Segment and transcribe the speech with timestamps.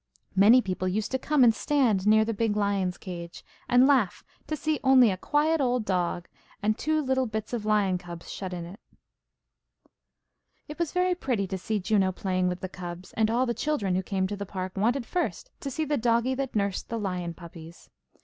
[0.35, 4.55] Many people used to come and stand near the big lion's cage, and laugh to
[4.55, 6.27] see only a quiet old dog,
[6.63, 8.79] and two little bits of lion cubs shut in it.
[10.67, 13.93] It was very pretty to see Juno playing with the cubs, and all the children
[13.93, 17.35] who came to the park wanted first to see "the doggie that nursed the lion
[17.35, 17.91] puppies."